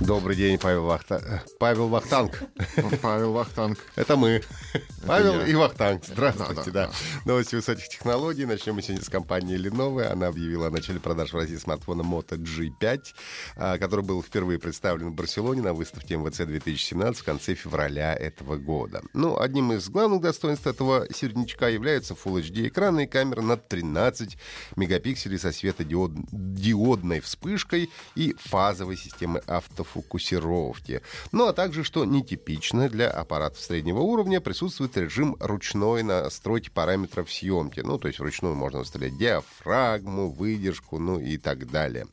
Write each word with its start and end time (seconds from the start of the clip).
Добрый 0.00 0.36
день, 0.36 0.58
Павел, 0.58 0.84
Вахта... 0.84 1.42
Павел 1.58 1.88
Вахтанг. 1.88 2.42
Павел 3.02 3.32
Вахтанг. 3.32 3.78
Это 3.96 4.16
мы. 4.16 4.42
Павел 5.06 5.44
и 5.44 5.54
Вахтанг. 5.54 6.04
Здравствуйте, 6.06 6.70
Да, 6.70 6.90
Новости 7.24 7.56
высоких 7.56 7.88
технологий. 7.88 8.46
Начнем 8.46 8.76
мы 8.76 8.82
сегодня 8.82 9.04
с 9.04 9.08
компании 9.08 9.58
Lenovo. 9.58 10.06
Она 10.06 10.28
объявила 10.28 10.68
о 10.68 10.70
начале 10.70 11.00
продаж 11.00 11.32
в 11.32 11.36
России 11.36 11.56
смартфона 11.56 12.02
Moto 12.02 12.36
G5, 12.36 13.00
а, 13.56 13.78
который 13.78 14.04
был 14.04 14.22
впервые 14.22 14.58
представлен 14.60 15.10
в 15.10 15.14
Барселоне 15.14 15.62
на 15.62 15.74
выставке 15.74 16.16
МВЦ 16.16 16.38
2017 16.46 17.20
в 17.20 17.24
конце 17.24 17.54
февраля 17.54 18.14
этого 18.14 18.56
года. 18.56 19.02
Ну, 19.14 19.38
одним 19.38 19.72
из 19.72 19.88
главных 19.88 20.20
достоинств 20.20 20.66
этого 20.66 21.06
середнячка 21.12 21.68
является 21.68 22.14
Full 22.14 22.42
HD 22.42 22.68
экран 22.68 23.00
и 23.00 23.06
камера 23.06 23.40
на 23.40 23.56
13 23.56 24.38
мегапикселей 24.76 25.38
со 25.38 25.50
светодиодной 25.50 27.20
вспышкой 27.20 27.90
и 28.14 28.36
фазовой 28.38 28.96
системой 28.96 29.42
автофокусировки. 29.88 31.02
Ну, 31.32 31.46
а 31.46 31.52
также, 31.52 31.84
что 31.84 32.04
нетипично 32.04 32.88
для 32.88 33.10
аппаратов 33.10 33.60
среднего 33.60 34.00
уровня, 34.00 34.40
присутствует 34.40 34.96
режим 34.96 35.36
ручной 35.40 36.02
настройки 36.02 36.70
параметров 36.70 37.30
съемки. 37.30 37.80
Ну, 37.80 37.98
то 37.98 38.08
есть 38.08 38.20
вручную 38.20 38.54
можно 38.54 38.80
выставлять 38.80 39.16
диафрагму, 39.16 40.30
выдержку, 40.30 40.98
ну 40.98 41.18
и 41.18 41.36
так 41.36 41.70
далее. 41.70 42.06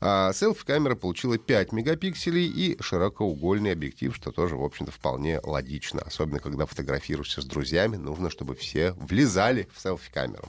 А 0.00 0.32
селфи-камера 0.32 0.94
получила 0.94 1.38
5 1.38 1.72
мегапикселей 1.72 2.46
и 2.46 2.80
широкоугольный 2.80 3.72
объектив, 3.72 4.14
что 4.14 4.32
тоже, 4.32 4.56
в 4.56 4.64
общем-то, 4.64 4.92
вполне 4.92 5.40
логично. 5.42 6.02
Особенно, 6.02 6.40
когда 6.40 6.66
фотографируешься 6.66 7.42
с 7.42 7.44
друзьями, 7.44 7.96
нужно, 7.96 8.30
чтобы 8.30 8.54
все 8.54 8.92
влезали 8.92 9.68
в 9.74 9.80
селфи-камеру. 9.80 10.48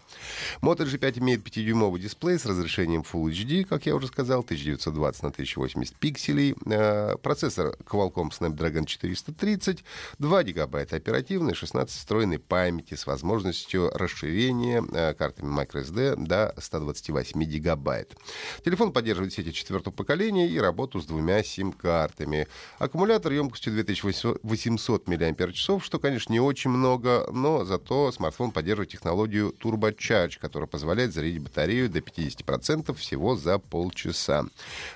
Moto 0.62 0.86
G5 0.86 1.20
имеет 1.20 1.42
5-дюймовый 1.42 2.00
дисплей 2.00 2.40
с 2.40 2.46
разрешением 2.46 3.02
Full 3.02 3.32
HD, 3.32 3.66
как 3.66 3.86
я 3.86 3.96
уже 3.96 4.08
сказал, 4.08 4.42
1920 4.42 5.24
на 5.24 5.30
1080 5.30 5.96
пикселей. 5.96 6.56
Э, 6.66 7.16
Процессор 7.22 7.76
Qualcomm 7.86 8.30
Snapdragon 8.30 8.86
430, 8.86 9.84
2 10.20 10.44
гигабайта 10.44 10.96
оперативной, 10.96 11.54
16 11.54 11.96
встроенной 11.96 12.40
памяти 12.40 12.96
с 12.96 13.06
возможностью 13.06 13.90
расширения 13.94 14.84
э, 14.92 15.14
картами 15.14 15.50
microSD 15.50 16.16
до 16.18 16.54
128 16.58 17.44
гигабайт. 17.44 18.16
Телефон 18.64 18.92
поддерживает 18.94 19.34
сети 19.34 19.54
четвертого 19.54 19.94
поколения 19.94 20.48
и 20.48 20.60
работу 20.60 21.02
с 21.02 21.06
двумя 21.06 21.44
сим-картами. 21.44 22.48
Аккумулятор 22.80 23.32
емкостью 23.34 23.74
2800 23.74 25.08
мАч, 25.08 25.70
что, 25.84 26.00
конечно, 26.00 26.32
не 26.32 26.40
очень 26.40 26.70
много, 26.70 27.28
но 27.32 27.66
зато 27.66 28.12
смартфон 28.12 28.52
поддерживает 28.52 28.92
технологию 28.92 29.54
Turbo 29.62 29.96
Charge, 29.96 30.40
которая 30.40 30.68
позволяет 30.68 31.14
зарядить 31.14 31.42
батарею 31.42 31.90
до 31.90 32.00
50% 32.00 32.94
всего 32.96 33.36
за 33.36 33.58
полчаса. 33.60 34.46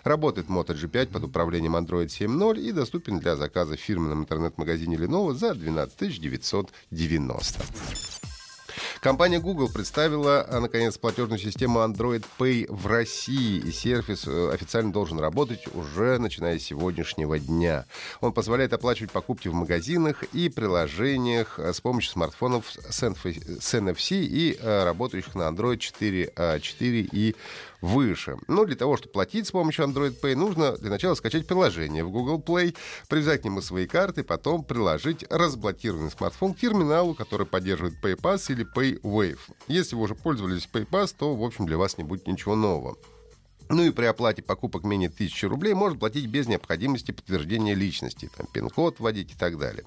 Работает 0.03 0.47
Moto 0.47 0.75
G5 0.75 1.07
под 1.07 1.23
управлением 1.23 1.54
Android 1.61 2.07
7.0 2.07 2.59
и 2.59 2.71
доступен 2.71 3.19
для 3.19 3.35
заказа 3.35 3.75
в 3.75 3.79
фирменном 3.79 4.21
интернет-магазине 4.21 4.97
Lenovo 4.97 5.33
за 5.33 5.53
12 5.53 6.19
990. 6.19 8.24
Компания 9.05 9.39
Google 9.39 9.69
представила, 9.69 10.43
а, 10.49 10.59
наконец, 10.59 10.97
платежную 10.97 11.37
систему 11.37 11.77
Android 11.81 12.25
Pay 12.39 12.65
в 12.67 12.87
России. 12.87 13.59
И 13.59 13.71
сервис 13.71 14.23
э, 14.25 14.49
официально 14.51 14.91
должен 14.91 15.19
работать 15.19 15.67
уже 15.75 16.17
начиная 16.17 16.57
с 16.57 16.63
сегодняшнего 16.63 17.37
дня. 17.37 17.85
Он 18.19 18.33
позволяет 18.33 18.73
оплачивать 18.73 19.11
покупки 19.11 19.47
в 19.47 19.53
магазинах 19.53 20.23
и 20.33 20.49
приложениях 20.49 21.59
э, 21.59 21.71
с 21.71 21.81
помощью 21.81 22.13
смартфонов 22.13 22.65
с 22.71 23.03
NF 23.03 23.59
с 23.61 23.73
NFC 23.75 24.23
и 24.23 24.57
э, 24.59 24.83
работающих 24.85 25.35
на 25.35 25.43
Android 25.43 25.77
4, 25.77 26.33
э, 26.35 26.59
4 26.59 27.01
и 27.11 27.35
выше. 27.85 28.37
Но 28.47 28.65
для 28.65 28.75
того, 28.75 28.97
чтобы 28.97 29.13
платить 29.13 29.47
с 29.47 29.51
помощью 29.51 29.85
Android 29.85 30.19
Pay, 30.19 30.35
нужно 30.35 30.75
для 30.77 30.89
начала 30.89 31.13
скачать 31.13 31.45
приложение 31.45 32.03
в 32.03 32.09
Google 32.09 32.39
Play, 32.39 32.75
привязать 33.07 33.41
к 33.41 33.45
нему 33.45 33.61
свои 33.61 33.85
карты, 33.85 34.23
потом 34.23 34.63
приложить 34.63 35.23
разблокированный 35.29 36.09
смартфон 36.09 36.55
к 36.55 36.59
терминалу, 36.59 37.13
который 37.13 37.45
поддерживает 37.45 37.95
PayPass 38.01 38.51
или 38.51 38.63
PayWave. 39.03 39.39
Если 39.67 39.95
вы 39.95 40.03
уже 40.03 40.15
пользовались 40.15 40.67
PayPass, 40.71 41.15
то, 41.17 41.35
в 41.35 41.43
общем, 41.43 41.65
для 41.65 41.77
вас 41.77 41.97
не 41.97 42.03
будет 42.03 42.27
ничего 42.27 42.55
нового. 42.55 42.97
Ну 43.69 43.83
и 43.83 43.89
при 43.89 44.05
оплате 44.05 44.41
покупок 44.41 44.83
менее 44.83 45.09
1000 45.09 45.49
рублей 45.49 45.73
можно 45.73 45.97
платить 45.97 46.27
без 46.27 46.47
необходимости 46.47 47.11
подтверждения 47.11 47.73
личности, 47.73 48.29
там, 48.35 48.47
пин-код 48.51 48.99
вводить 48.99 49.31
и 49.31 49.35
так 49.35 49.57
далее. 49.57 49.85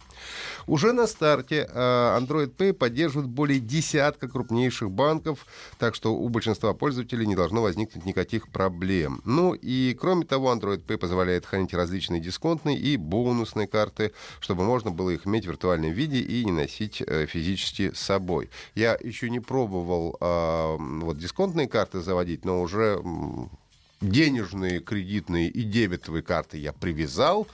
Уже 0.67 0.93
на 0.93 1.07
старте 1.07 1.69
э, 1.69 2.19
Android 2.19 2.55
Pay 2.55 2.73
поддерживает 2.73 3.29
более 3.29 3.61
десятка 3.61 4.29
крупнейших 4.29 4.91
банков, 4.91 5.47
так 5.79 5.95
что 5.95 6.15
у 6.15 6.29
большинства 6.29 6.75
пользователей 6.75 7.27
не 7.27 7.37
должно 7.37 7.63
возникнуть 7.63 8.05
никаких 8.05 8.49
проблем. 8.49 9.21
Ну 9.25 9.55
и 9.55 9.97
кроме 9.99 10.25
того, 10.25 10.53
Android 10.53 10.85
Pay 10.85 10.99
позволяет 10.99 11.47
хранить 11.47 11.75
различные 11.75 12.21
дисконтные 12.21 12.77
и 12.77 12.97
бонусные 12.97 13.69
карты, 13.69 14.13
чтобы 14.41 14.65
можно 14.65 14.91
было 14.91 15.11
их 15.11 15.27
иметь 15.27 15.45
в 15.45 15.49
виртуальном 15.49 15.93
виде 15.93 16.19
и 16.19 16.45
не 16.45 16.53
носить 16.53 17.01
э, 17.07 17.27
физически 17.27 17.93
с 17.93 18.01
собой. 18.01 18.51
Я 18.75 18.99
еще 19.01 19.31
не 19.31 19.41
пробовал 19.41 20.17
э, 20.21 20.77
вот 20.79 21.19
дисконтные 21.19 21.69
карты 21.69 22.01
заводить, 22.01 22.45
но 22.45 22.61
уже 22.61 23.01
денежные, 24.01 24.81
кредитные 24.81 25.49
и 25.49 25.63
дебетовые 25.63 26.23
карты 26.23 26.59
я 26.59 26.73
привязал, 26.73 27.47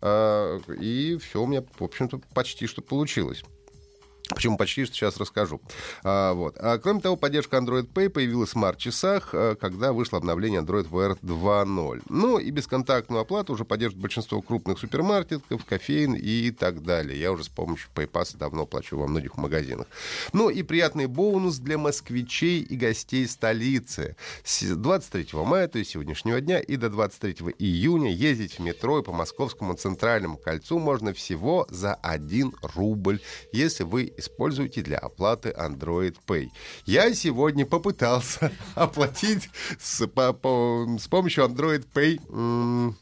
э, 0.00 0.60
и 0.80 1.18
все 1.18 1.42
у 1.42 1.46
меня, 1.46 1.64
в 1.78 1.84
общем-то, 1.84 2.20
почти 2.34 2.66
что 2.66 2.82
получилось. 2.82 3.44
Почему 4.34 4.56
почти 4.56 4.84
что 4.84 4.94
сейчас 4.94 5.16
расскажу. 5.16 5.60
А, 6.04 6.32
вот. 6.34 6.56
а, 6.58 6.78
кроме 6.78 7.00
того, 7.00 7.16
поддержка 7.16 7.56
Android 7.56 7.92
Pay 7.92 8.08
появилась 8.08 8.50
в 8.50 8.52
смарт-часах, 8.52 9.30
а, 9.32 9.54
когда 9.56 9.92
вышло 9.92 10.18
обновление 10.18 10.60
Android 10.60 10.88
Wear 10.88 11.18
2.0. 11.20 12.02
Ну 12.08 12.38
и 12.38 12.50
бесконтактную 12.50 13.22
оплату 13.22 13.52
уже 13.52 13.64
поддерживает 13.64 14.02
большинство 14.02 14.40
крупных 14.40 14.78
супермаркетов, 14.78 15.64
кофеин 15.64 16.14
и 16.14 16.50
так 16.50 16.82
далее. 16.82 17.18
Я 17.18 17.32
уже 17.32 17.44
с 17.44 17.48
помощью 17.48 17.90
PayPass 17.94 18.36
давно 18.36 18.66
плачу 18.66 18.96
во 18.98 19.06
многих 19.06 19.36
магазинах. 19.36 19.86
Ну 20.32 20.48
и 20.48 20.62
приятный 20.62 21.06
бонус 21.06 21.58
для 21.58 21.76
москвичей 21.78 22.60
и 22.60 22.76
гостей 22.76 23.26
столицы. 23.26 24.16
С 24.44 24.62
23 24.62 25.26
мая, 25.44 25.66
то 25.68 25.78
есть 25.78 25.90
сегодняшнего 25.90 26.40
дня, 26.40 26.60
и 26.60 26.76
до 26.76 26.88
23 26.88 27.54
июня 27.58 28.12
ездить 28.12 28.58
в 28.58 28.62
метро 28.62 29.00
и 29.00 29.02
по 29.02 29.12
московскому 29.12 29.74
центральному 29.74 30.36
кольцу 30.36 30.78
можно 30.78 31.12
всего 31.12 31.66
за 31.70 31.94
1 31.94 32.54
рубль, 32.74 33.20
если 33.52 33.84
вы 33.84 34.12
используете 34.20 34.82
для 34.82 34.98
оплаты 34.98 35.50
Android 35.50 36.14
Pay. 36.26 36.48
Я 36.86 37.12
сегодня 37.14 37.66
попытался 37.66 38.52
оплатить 38.76 39.48
с, 39.80 40.06
по- 40.06 40.32
по- 40.32 40.86
с 40.98 41.08
помощью 41.08 41.44
Android 41.44 41.84
Pay 41.92 42.94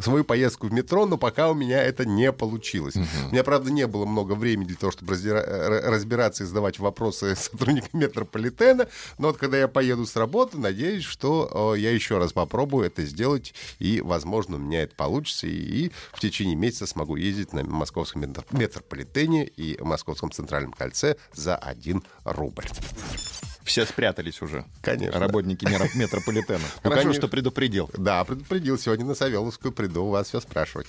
свою 0.00 0.24
поездку 0.24 0.66
в 0.68 0.72
метро, 0.72 1.06
но 1.06 1.16
пока 1.18 1.50
у 1.50 1.54
меня 1.54 1.82
это 1.82 2.04
не 2.04 2.32
получилось. 2.32 2.96
У 2.96 3.32
меня, 3.32 3.44
правда, 3.44 3.70
не 3.70 3.86
было 3.86 4.04
много 4.06 4.32
времени 4.34 4.66
для 4.68 4.76
того, 4.76 4.92
чтобы 4.92 5.14
раздира- 5.14 5.44
р- 5.44 5.90
разбираться 5.90 6.44
и 6.44 6.46
задавать 6.46 6.78
вопросы 6.78 7.34
сотрудникам 7.36 8.00
метрополитена, 8.00 8.88
но 9.18 9.28
вот 9.28 9.36
когда 9.38 9.58
я 9.58 9.68
поеду 9.68 10.06
с 10.06 10.16
работы, 10.16 10.58
надеюсь, 10.58 11.04
что 11.04 11.74
э, 11.74 11.80
я 11.80 11.90
еще 11.90 12.18
раз 12.18 12.32
попробую 12.32 12.86
это 12.86 13.04
сделать, 13.04 13.54
и, 13.78 14.00
возможно, 14.00 14.56
у 14.56 14.60
меня 14.60 14.82
это 14.82 14.94
получится, 14.94 15.46
и, 15.46 15.50
и 15.86 15.92
в 16.12 16.20
течение 16.20 16.56
месяца 16.56 16.86
смогу 16.86 17.16
ездить 17.16 17.52
на 17.52 17.64
московском 17.64 18.22
метро- 18.22 18.44
метрополитене 18.50 19.44
и 19.46 19.78
московском 19.82 20.30
центральном 20.30 20.72
кольце 20.72 21.16
за 21.34 21.56
1 21.56 22.02
рубль. 22.24 22.64
Все 23.68 23.84
спрятались 23.84 24.40
уже. 24.40 24.64
Конечно. 24.80 25.20
Работники 25.20 25.66
метрополитена. 25.94 26.58
Ну, 26.82 26.90
конечно. 26.90 27.12
что 27.12 27.28
предупредил. 27.28 27.90
Да, 27.92 28.24
предупредил. 28.24 28.78
Сегодня 28.78 29.04
на 29.04 29.14
Савеловскую 29.14 29.72
приду 29.72 30.06
у 30.06 30.10
вас 30.10 30.28
все 30.28 30.40
спрашивать. 30.40 30.86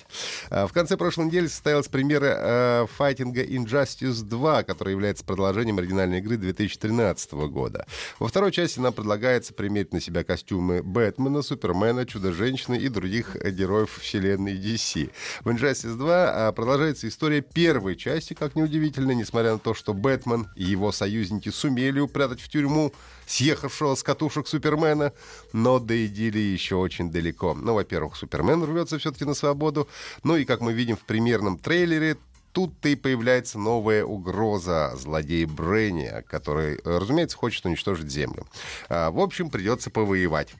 А, 0.49 0.65
В 0.65 0.71
конце 0.71 0.95
прошлой 0.95 1.25
недели 1.25 1.47
состоялась 1.47 1.89
премьера 1.89 2.37
э, 2.39 2.87
файтинга 2.95 3.43
Injustice 3.43 4.23
2, 4.23 4.63
который 4.63 4.91
является 4.91 5.25
продолжением 5.25 5.77
оригинальной 5.77 6.19
игры 6.19 6.37
2013 6.37 7.33
года. 7.33 7.85
Во 8.17 8.29
второй 8.29 8.53
части 8.53 8.79
нам 8.79 8.93
предлагается 8.93 9.53
примерить 9.53 9.91
на 9.91 9.99
себя 9.99 10.23
костюмы 10.23 10.81
Бэтмена, 10.81 11.41
Супермена, 11.41 12.05
Чудо-женщины 12.05 12.77
и 12.77 12.87
других 12.87 13.35
э, 13.35 13.51
героев 13.51 13.99
вселенной 14.01 14.57
DC. 14.57 15.11
В 15.43 15.49
Injustice 15.49 15.97
2 15.97 16.47
а, 16.47 16.51
продолжается 16.53 17.09
история 17.09 17.41
первой 17.41 17.97
части, 17.97 18.33
как 18.33 18.55
неудивительно, 18.55 19.11
несмотря 19.11 19.51
на 19.51 19.59
то, 19.59 19.73
что 19.73 19.93
Бэтмен 19.93 20.47
и 20.55 20.63
его 20.63 20.93
союзники 20.93 21.49
сумели 21.49 21.99
упрятать 21.99 22.39
в 22.39 22.47
тюрьму 22.47 22.68
тюрьму 22.69 22.93
съехавшего 23.25 23.95
с 23.95 24.03
катушек 24.03 24.47
Супермена, 24.47 25.13
но 25.53 25.79
до 25.79 26.05
идиллии 26.05 26.53
еще 26.53 26.75
очень 26.75 27.11
далеко. 27.11 27.53
Ну, 27.53 27.73
во-первых, 27.73 28.15
Супермен 28.15 28.63
рвется 28.63 28.97
все-таки 28.97 29.25
на 29.25 29.33
свободу, 29.33 29.87
ну 30.23 30.35
и, 30.35 30.45
как 30.45 30.61
мы 30.61 30.73
видим 30.73 30.95
в 30.95 31.01
примерном 31.01 31.57
трейлере, 31.57 32.17
тут-то 32.53 32.89
и 32.89 32.95
появляется 32.95 33.59
новая 33.59 34.03
угроза 34.03 34.93
злодей 34.95 35.45
Брейни, 35.45 36.23
который, 36.27 36.79
разумеется, 36.83 37.37
хочет 37.37 37.65
уничтожить 37.65 38.09
Землю. 38.09 38.47
А, 38.89 39.11
в 39.11 39.19
общем, 39.19 39.49
придется 39.49 39.91
повоевать. 39.91 40.55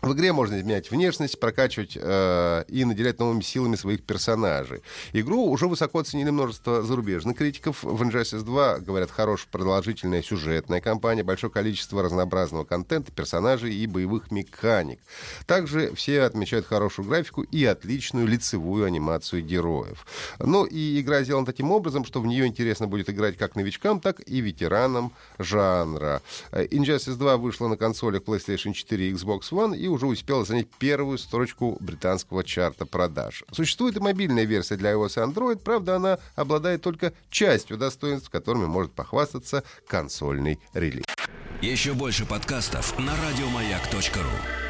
В 0.00 0.12
игре 0.12 0.32
можно 0.32 0.60
изменять 0.60 0.92
внешность, 0.92 1.40
прокачивать 1.40 1.98
э, 2.00 2.64
и 2.68 2.84
наделять 2.84 3.18
новыми 3.18 3.40
силами 3.40 3.74
своих 3.74 4.04
персонажей. 4.04 4.80
Игру 5.12 5.50
уже 5.50 5.66
высоко 5.66 5.98
оценили 5.98 6.30
множество 6.30 6.82
зарубежных 6.82 7.36
критиков. 7.36 7.82
В 7.82 8.00
Injustice 8.02 8.42
2, 8.42 8.78
говорят, 8.78 9.10
хорошая 9.10 9.48
продолжительная 9.50 10.22
сюжетная 10.22 10.80
кампания, 10.80 11.24
большое 11.24 11.52
количество 11.52 12.00
разнообразного 12.00 12.62
контента, 12.62 13.10
персонажей 13.10 13.74
и 13.74 13.86
боевых 13.88 14.30
механик. 14.30 15.00
Также 15.46 15.92
все 15.96 16.22
отмечают 16.22 16.66
хорошую 16.66 17.08
графику 17.08 17.42
и 17.42 17.64
отличную 17.64 18.28
лицевую 18.28 18.84
анимацию 18.84 19.42
героев. 19.42 20.06
Ну 20.38 20.64
и 20.64 21.00
игра 21.00 21.24
сделана 21.24 21.44
таким 21.44 21.72
образом, 21.72 22.04
что 22.04 22.20
в 22.20 22.26
нее 22.26 22.46
интересно 22.46 22.86
будет 22.86 23.10
играть 23.10 23.36
как 23.36 23.56
новичкам, 23.56 24.00
так 24.00 24.20
и 24.26 24.40
ветеранам 24.40 25.12
жанра. 25.40 26.22
Э, 26.52 26.64
Injustice 26.66 27.16
2 27.16 27.36
вышла 27.36 27.66
на 27.66 27.76
консолях 27.76 28.22
PlayStation 28.22 28.72
4 28.72 29.08
и 29.08 29.12
Xbox 29.12 29.50
One 29.50 29.87
уже 29.88 30.06
успела 30.06 30.44
занять 30.44 30.68
первую 30.78 31.18
строчку 31.18 31.76
британского 31.80 32.44
чарта 32.44 32.86
продаж. 32.86 33.44
Существует 33.52 33.96
и 33.96 34.00
мобильная 34.00 34.44
версия 34.44 34.76
для 34.76 34.92
iOS 34.92 35.22
и 35.22 35.30
Android, 35.30 35.58
правда, 35.58 35.96
она 35.96 36.18
обладает 36.36 36.82
только 36.82 37.12
частью 37.30 37.76
достоинств, 37.76 38.30
которыми 38.30 38.66
может 38.66 38.92
похвастаться 38.92 39.64
консольный 39.86 40.58
релиз. 40.74 41.04
Еще 41.60 41.92
больше 41.92 42.24
подкастов 42.24 42.96
на 42.98 43.12
радиомаяк.ру. 43.16 44.67